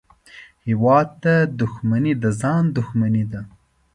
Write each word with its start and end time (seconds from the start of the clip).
هېواد 0.67 1.07
ته 1.23 1.33
دښمني 1.59 2.13
د 2.23 2.25
ځان 2.41 2.63
دښمني 2.77 3.23
ده 3.31 3.41